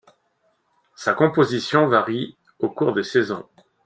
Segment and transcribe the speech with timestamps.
[0.95, 3.45] Sa composition varie au cours des saisons.